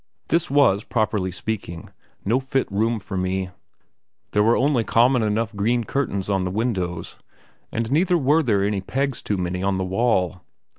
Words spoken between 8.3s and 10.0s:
there any pegs too many on the